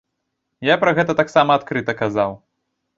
[0.69, 2.31] Я пра гэта таксама адкрыта казаў.